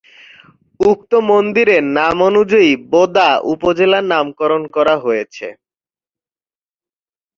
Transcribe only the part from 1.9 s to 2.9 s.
নাম অনুযায়ী